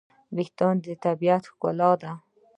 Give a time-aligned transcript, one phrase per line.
[0.35, 2.11] وېښتيان د طبیعت ښکلا ده.